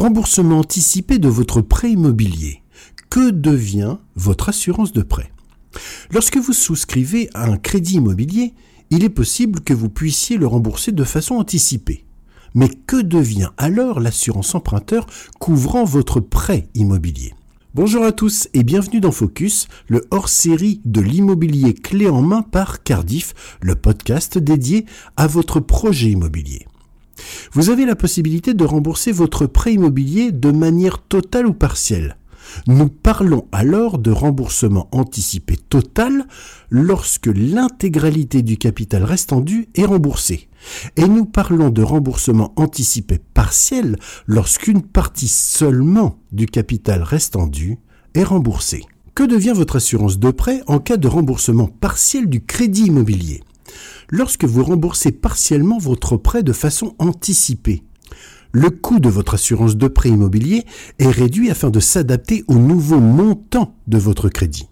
Remboursement 0.00 0.60
anticipé 0.60 1.18
de 1.18 1.28
votre 1.28 1.60
prêt 1.60 1.90
immobilier. 1.90 2.62
Que 3.10 3.28
devient 3.28 3.98
votre 4.16 4.48
assurance 4.48 4.94
de 4.94 5.02
prêt? 5.02 5.30
Lorsque 6.10 6.38
vous 6.38 6.54
souscrivez 6.54 7.28
à 7.34 7.44
un 7.44 7.58
crédit 7.58 7.96
immobilier, 7.96 8.54
il 8.88 9.04
est 9.04 9.10
possible 9.10 9.60
que 9.60 9.74
vous 9.74 9.90
puissiez 9.90 10.38
le 10.38 10.46
rembourser 10.46 10.92
de 10.92 11.04
façon 11.04 11.34
anticipée. 11.34 12.06
Mais 12.54 12.70
que 12.70 12.96
devient 12.96 13.50
alors 13.58 14.00
l'assurance 14.00 14.54
emprunteur 14.54 15.04
couvrant 15.38 15.84
votre 15.84 16.20
prêt 16.20 16.68
immobilier? 16.72 17.34
Bonjour 17.74 18.02
à 18.02 18.12
tous 18.12 18.48
et 18.54 18.62
bienvenue 18.62 19.00
dans 19.00 19.12
Focus, 19.12 19.68
le 19.86 20.06
hors-série 20.10 20.80
de 20.86 21.02
l'immobilier 21.02 21.74
clé 21.74 22.08
en 22.08 22.22
main 22.22 22.40
par 22.40 22.84
Cardiff, 22.84 23.58
le 23.60 23.74
podcast 23.74 24.38
dédié 24.38 24.86
à 25.18 25.26
votre 25.26 25.60
projet 25.60 26.08
immobilier. 26.08 26.64
Vous 27.52 27.70
avez 27.70 27.86
la 27.86 27.96
possibilité 27.96 28.54
de 28.54 28.64
rembourser 28.64 29.12
votre 29.12 29.46
prêt 29.46 29.74
immobilier 29.74 30.32
de 30.32 30.50
manière 30.50 30.98
totale 30.98 31.46
ou 31.46 31.54
partielle. 31.54 32.16
Nous 32.66 32.88
parlons 32.88 33.46
alors 33.52 33.98
de 33.98 34.10
remboursement 34.10 34.88
anticipé 34.92 35.56
total 35.56 36.26
lorsque 36.70 37.28
l'intégralité 37.28 38.42
du 38.42 38.56
capital 38.56 39.04
restant 39.04 39.40
dû 39.40 39.68
est 39.74 39.84
remboursée. 39.84 40.48
Et 40.96 41.06
nous 41.06 41.24
parlons 41.24 41.70
de 41.70 41.82
remboursement 41.82 42.52
anticipé 42.56 43.18
partiel 43.18 43.96
lorsqu'une 44.26 44.82
partie 44.82 45.28
seulement 45.28 46.18
du 46.32 46.46
capital 46.46 47.02
restant 47.02 47.46
dû 47.46 47.78
est 48.14 48.24
remboursée. 48.24 48.84
Que 49.14 49.24
devient 49.24 49.52
votre 49.54 49.76
assurance 49.76 50.18
de 50.18 50.30
prêt 50.30 50.62
en 50.66 50.78
cas 50.78 50.96
de 50.96 51.08
remboursement 51.08 51.66
partiel 51.66 52.28
du 52.28 52.44
crédit 52.44 52.86
immobilier? 52.86 53.42
Lorsque 54.08 54.44
vous 54.44 54.64
remboursez 54.64 55.12
partiellement 55.12 55.78
votre 55.78 56.16
prêt 56.16 56.42
de 56.42 56.52
façon 56.52 56.94
anticipée, 56.98 57.82
le 58.52 58.70
coût 58.70 58.98
de 58.98 59.08
votre 59.08 59.34
assurance 59.34 59.76
de 59.76 59.88
prêt 59.88 60.08
immobilier 60.08 60.64
est 60.98 61.10
réduit 61.10 61.50
afin 61.50 61.70
de 61.70 61.80
s'adapter 61.80 62.44
au 62.48 62.54
nouveau 62.54 62.98
montant 62.98 63.76
de 63.86 63.98
votre 63.98 64.28
crédit. 64.28 64.68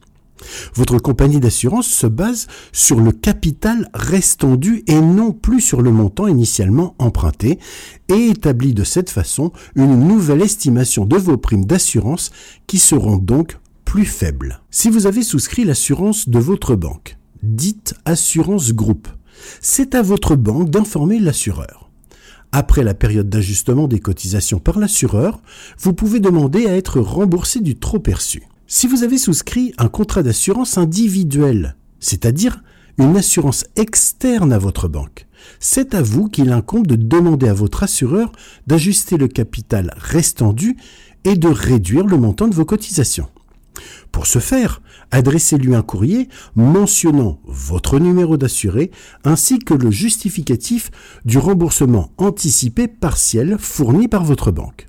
Votre 0.74 0.98
compagnie 0.98 1.40
d'assurance 1.40 1.86
se 1.86 2.06
base 2.06 2.46
sur 2.72 3.00
le 3.00 3.12
capital 3.12 3.88
restant 3.94 4.56
dû 4.56 4.82
et 4.86 5.00
non 5.00 5.32
plus 5.32 5.60
sur 5.60 5.82
le 5.82 5.90
montant 5.90 6.26
initialement 6.26 6.94
emprunté 6.98 7.58
et 8.08 8.28
établit 8.28 8.74
de 8.74 8.84
cette 8.84 9.10
façon 9.10 9.52
une 9.74 10.06
nouvelle 10.06 10.42
estimation 10.42 11.04
de 11.04 11.16
vos 11.16 11.36
primes 11.36 11.64
d'assurance 11.64 12.30
qui 12.66 12.78
seront 12.78 13.16
donc 13.16 13.58
plus 13.84 14.04
faibles. 14.04 14.60
Si 14.70 14.90
vous 14.90 15.06
avez 15.06 15.22
souscrit 15.22 15.64
l'assurance 15.64 16.28
de 16.28 16.38
votre 16.38 16.76
banque, 16.76 17.17
dite 17.42 17.94
assurance 18.04 18.72
groupe, 18.72 19.08
c'est 19.60 19.94
à 19.94 20.02
votre 20.02 20.36
banque 20.36 20.70
d'informer 20.70 21.18
l'assureur. 21.18 21.90
Après 22.52 22.82
la 22.82 22.94
période 22.94 23.28
d'ajustement 23.28 23.88
des 23.88 24.00
cotisations 24.00 24.58
par 24.58 24.78
l'assureur, 24.78 25.40
vous 25.78 25.92
pouvez 25.92 26.18
demander 26.18 26.66
à 26.66 26.76
être 26.76 26.98
remboursé 27.00 27.60
du 27.60 27.76
trop 27.76 27.98
perçu. 27.98 28.42
Si 28.66 28.86
vous 28.86 29.02
avez 29.02 29.18
souscrit 29.18 29.74
un 29.78 29.88
contrat 29.88 30.22
d'assurance 30.22 30.78
individuel, 30.78 31.76
c'est-à-dire 32.00 32.62
une 32.98 33.16
assurance 33.16 33.64
externe 33.76 34.52
à 34.52 34.58
votre 34.58 34.88
banque, 34.88 35.26
c'est 35.60 35.94
à 35.94 36.02
vous 36.02 36.28
qu'il 36.28 36.50
incombe 36.50 36.86
de 36.86 36.96
demander 36.96 37.48
à 37.48 37.54
votre 37.54 37.82
assureur 37.82 38.32
d'ajuster 38.66 39.16
le 39.16 39.28
capital 39.28 39.94
restant 39.96 40.52
dû 40.52 40.76
et 41.24 41.36
de 41.36 41.48
réduire 41.48 42.06
le 42.06 42.16
montant 42.16 42.48
de 42.48 42.54
vos 42.54 42.64
cotisations. 42.64 43.28
Pour 44.12 44.26
ce 44.26 44.38
faire, 44.38 44.80
adressez-lui 45.10 45.74
un 45.74 45.82
courrier 45.82 46.28
mentionnant 46.54 47.40
votre 47.44 47.98
numéro 47.98 48.36
d'assuré 48.36 48.90
ainsi 49.24 49.58
que 49.58 49.74
le 49.74 49.90
justificatif 49.90 50.90
du 51.24 51.38
remboursement 51.38 52.12
anticipé 52.18 52.88
partiel 52.88 53.56
fourni 53.58 54.08
par 54.08 54.24
votre 54.24 54.50
banque. 54.50 54.86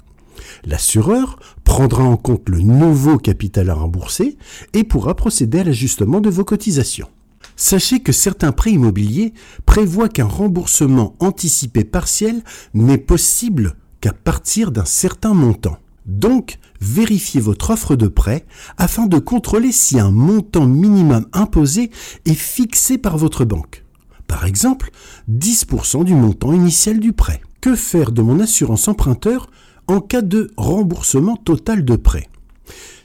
L'assureur 0.66 1.40
prendra 1.64 2.04
en 2.04 2.18
compte 2.18 2.50
le 2.50 2.60
nouveau 2.60 3.18
capital 3.18 3.70
à 3.70 3.76
rembourser 3.76 4.38
et 4.74 4.84
pourra 4.84 5.16
procéder 5.16 5.60
à 5.60 5.64
l'ajustement 5.64 6.22
de 6.22 6.30
vos 6.30 6.44
cotisations. 6.44 7.10
Sachez 7.56 8.00
que 8.00 8.12
certains 8.12 8.52
prêts 8.52 8.72
immobiliers 8.72 9.34
prévoient 9.66 10.10
qu'un 10.10 10.26
remboursement 10.26 11.16
anticipé 11.20 11.84
partiel 11.84 12.42
n'est 12.74 12.98
possible 12.98 13.76
qu'à 14.02 14.14
partir 14.14 14.72
d'un 14.72 14.86
certain 14.86 15.34
montant. 15.34 15.78
Donc, 16.10 16.58
vérifiez 16.82 17.40
votre 17.40 17.70
offre 17.70 17.96
de 17.96 18.08
prêt 18.08 18.48
afin 18.78 19.06
de 19.06 19.20
contrôler 19.20 19.72
si 19.72 20.00
un 20.00 20.10
montant 20.10 20.66
minimum 20.66 21.28
imposé 21.34 21.92
est 22.26 22.34
fixé 22.34 22.98
par 22.98 23.16
votre 23.20 23.46
banque. 23.46 23.86
Par 24.26 24.46
exemple, 24.46 24.90
10% 25.30 26.04
du 26.04 26.16
montant 26.16 26.52
initial 26.52 27.00
du 27.00 27.14
prêt. 27.14 27.42
Que 27.62 27.76
faire 27.76 28.12
de 28.12 28.24
mon 28.24 28.40
assurance 28.40 28.88
emprunteur 28.88 29.52
en 29.88 30.02
cas 30.02 30.24
de 30.24 30.50
remboursement 30.58 31.38
total 31.38 31.86
de 31.86 31.96
prêt? 31.96 32.28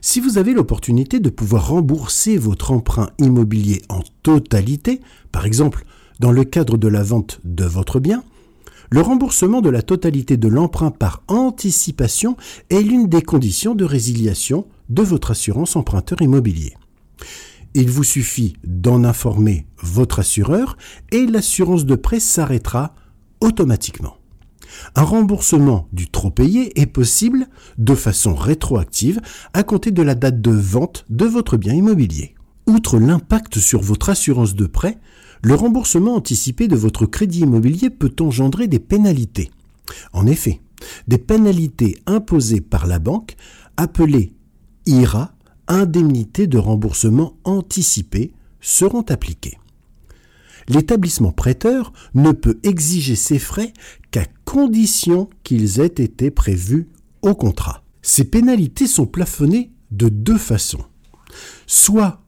Si 0.00 0.18
vous 0.18 0.38
avez 0.38 0.54
l'opportunité 0.54 1.20
de 1.20 1.28
pouvoir 1.28 1.68
rembourser 1.68 2.38
votre 2.38 2.70
emprunt 2.70 3.10
immobilier 3.18 3.82
en 3.90 4.00
totalité, 4.22 5.02
par 5.30 5.44
exemple 5.44 5.84
dans 6.20 6.32
le 6.32 6.44
cadre 6.44 6.78
de 6.78 6.88
la 6.88 7.02
vente 7.02 7.40
de 7.44 7.64
votre 7.64 8.00
bien, 8.00 8.22
le 8.90 9.00
remboursement 9.00 9.60
de 9.60 9.70
la 9.70 9.82
totalité 9.82 10.36
de 10.36 10.48
l'emprunt 10.48 10.90
par 10.90 11.22
anticipation 11.28 12.36
est 12.70 12.80
l'une 12.80 13.08
des 13.08 13.22
conditions 13.22 13.74
de 13.74 13.84
résiliation 13.84 14.66
de 14.88 15.02
votre 15.02 15.30
assurance 15.30 15.76
emprunteur 15.76 16.22
immobilier. 16.22 16.74
Il 17.74 17.90
vous 17.90 18.04
suffit 18.04 18.54
d'en 18.64 19.02
informer 19.02 19.66
votre 19.82 20.20
assureur 20.20 20.76
et 21.10 21.26
l'assurance 21.26 21.84
de 21.84 21.96
prêt 21.96 22.20
s'arrêtera 22.20 22.94
automatiquement. 23.40 24.16
Un 24.94 25.02
remboursement 25.02 25.88
du 25.92 26.08
trop 26.08 26.30
payé 26.30 26.80
est 26.80 26.86
possible 26.86 27.48
de 27.78 27.94
façon 27.94 28.34
rétroactive 28.34 29.20
à 29.52 29.62
compter 29.62 29.90
de 29.90 30.02
la 30.02 30.14
date 30.14 30.40
de 30.40 30.50
vente 30.50 31.04
de 31.10 31.24
votre 31.24 31.56
bien 31.56 31.74
immobilier. 31.74 32.34
Outre 32.66 32.98
l'impact 32.98 33.58
sur 33.58 33.82
votre 33.82 34.08
assurance 34.08 34.54
de 34.54 34.66
prêt, 34.66 34.98
le 35.44 35.54
remboursement 35.54 36.16
anticipé 36.16 36.68
de 36.68 36.76
votre 36.76 37.04
crédit 37.04 37.40
immobilier 37.40 37.90
peut 37.90 38.14
engendrer 38.20 38.66
des 38.66 38.78
pénalités. 38.78 39.50
En 40.14 40.26
effet, 40.26 40.62
des 41.06 41.18
pénalités 41.18 41.98
imposées 42.06 42.62
par 42.62 42.86
la 42.86 42.98
banque, 42.98 43.36
appelées 43.76 44.32
IRA, 44.86 45.34
indemnité 45.68 46.46
de 46.46 46.56
remboursement 46.56 47.36
anticipé, 47.44 48.32
seront 48.62 49.02
appliquées. 49.02 49.58
L'établissement 50.66 51.32
prêteur 51.32 51.92
ne 52.14 52.32
peut 52.32 52.58
exiger 52.62 53.14
ces 53.14 53.38
frais 53.38 53.74
qu'à 54.10 54.24
condition 54.46 55.28
qu'ils 55.42 55.78
aient 55.78 55.86
été 55.86 56.30
prévus 56.30 56.88
au 57.20 57.34
contrat. 57.34 57.82
Ces 58.00 58.24
pénalités 58.24 58.86
sont 58.86 59.06
plafonnées 59.06 59.72
de 59.90 60.08
deux 60.08 60.38
façons. 60.38 60.84
Soit 61.66 62.22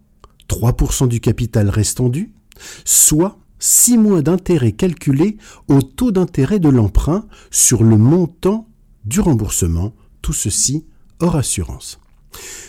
3% 0.50 1.08
du 1.08 1.20
capital 1.20 1.70
restant 1.70 2.10
dû, 2.10 2.35
soit 2.84 3.38
6 3.58 3.98
mois 3.98 4.22
d'intérêt 4.22 4.72
calculés 4.72 5.38
au 5.68 5.82
taux 5.82 6.12
d'intérêt 6.12 6.58
de 6.58 6.68
l'emprunt 6.68 7.26
sur 7.50 7.82
le 7.82 7.96
montant 7.96 8.68
du 9.04 9.20
remboursement, 9.20 9.94
tout 10.22 10.32
ceci 10.32 10.86
hors 11.20 11.36
assurance. 11.36 11.98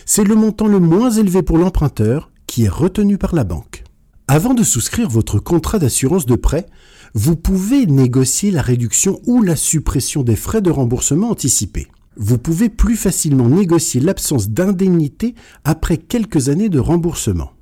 C'est 0.06 0.24
le 0.24 0.34
montant 0.34 0.66
le 0.66 0.80
moins 0.80 1.10
élevé 1.10 1.42
pour 1.42 1.58
l'emprunteur 1.58 2.30
qui 2.46 2.64
est 2.64 2.70
retenu 2.70 3.18
par 3.18 3.34
la 3.34 3.44
banque. 3.44 3.84
Avant 4.26 4.54
de 4.54 4.62
souscrire 4.62 5.08
votre 5.08 5.38
contrat 5.38 5.78
d'assurance 5.78 6.26
de 6.26 6.34
prêt, 6.34 6.66
vous 7.14 7.36
pouvez 7.36 7.86
négocier 7.86 8.50
la 8.50 8.62
réduction 8.62 9.20
ou 9.26 9.42
la 9.42 9.56
suppression 9.56 10.22
des 10.22 10.36
frais 10.36 10.62
de 10.62 10.70
remboursement 10.70 11.30
anticipés. 11.30 11.88
Vous 12.16 12.36
pouvez 12.36 12.68
plus 12.68 12.96
facilement 12.96 13.48
négocier 13.48 14.00
l'absence 14.00 14.50
d'indemnité 14.50 15.34
après 15.64 15.96
quelques 15.96 16.48
années 16.48 16.68
de 16.68 16.78
remboursement. 16.78 17.52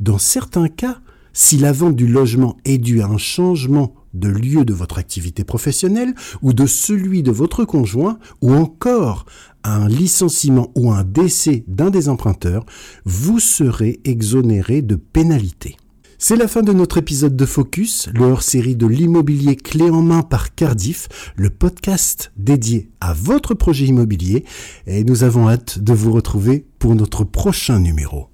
Dans 0.00 0.18
certains 0.18 0.68
cas, 0.68 1.00
si 1.36 1.58
la 1.58 1.70
vente 1.70 1.96
du 1.96 2.08
logement 2.08 2.56
est 2.64 2.78
due 2.78 3.02
à 3.02 3.08
un 3.08 3.18
changement 3.18 3.94
de 4.14 4.28
lieu 4.28 4.64
de 4.64 4.72
votre 4.72 4.96
activité 4.96 5.44
professionnelle 5.44 6.14
ou 6.40 6.54
de 6.54 6.64
celui 6.64 7.22
de 7.22 7.30
votre 7.30 7.66
conjoint 7.66 8.18
ou 8.40 8.54
encore 8.54 9.26
à 9.62 9.76
un 9.76 9.86
licenciement 9.86 10.72
ou 10.74 10.90
un 10.90 11.04
décès 11.04 11.62
d'un 11.68 11.90
des 11.90 12.08
emprunteurs, 12.08 12.64
vous 13.04 13.38
serez 13.38 14.00
exonéré 14.04 14.80
de 14.80 14.96
pénalités. 14.96 15.76
C'est 16.16 16.36
la 16.36 16.48
fin 16.48 16.62
de 16.62 16.72
notre 16.72 16.96
épisode 16.96 17.36
de 17.36 17.44
Focus, 17.44 18.08
le 18.14 18.24
hors-série 18.24 18.74
de 18.74 18.86
l'immobilier 18.86 19.56
clé 19.56 19.90
en 19.90 20.00
main 20.00 20.22
par 20.22 20.54
Cardiff, 20.54 21.06
le 21.36 21.50
podcast 21.50 22.32
dédié 22.38 22.88
à 23.02 23.12
votre 23.12 23.52
projet 23.52 23.84
immobilier, 23.84 24.46
et 24.86 25.04
nous 25.04 25.22
avons 25.22 25.50
hâte 25.50 25.80
de 25.80 25.92
vous 25.92 26.12
retrouver 26.12 26.64
pour 26.78 26.94
notre 26.94 27.24
prochain 27.24 27.78
numéro. 27.78 28.30